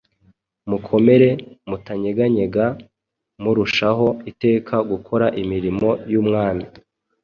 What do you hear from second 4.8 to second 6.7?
gukora imirimo y’umwami,